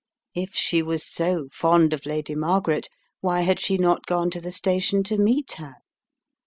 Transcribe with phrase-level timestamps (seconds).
[0.33, 4.51] If she was so fond of Lady Margaret, why had she not gone to the
[4.51, 5.75] sta tion to meet her?